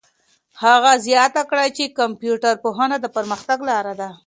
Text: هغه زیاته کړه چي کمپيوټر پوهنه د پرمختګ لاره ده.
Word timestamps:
هغه 0.63 0.91
زیاته 1.07 1.41
کړه 1.49 1.65
چي 1.77 1.85
کمپيوټر 1.99 2.53
پوهنه 2.63 2.97
د 3.01 3.05
پرمختګ 3.15 3.59
لاره 3.69 3.93
ده. 3.99 4.09